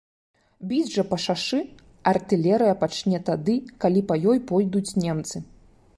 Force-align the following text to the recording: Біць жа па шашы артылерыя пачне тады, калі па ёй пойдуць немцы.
Біць 0.69 0.93
жа 0.93 1.03
па 1.11 1.17
шашы 1.25 1.59
артылерыя 2.13 2.73
пачне 2.81 3.19
тады, 3.29 3.55
калі 3.85 4.01
па 4.11 4.15
ёй 4.33 4.37
пойдуць 4.53 4.87
немцы. 5.05 5.37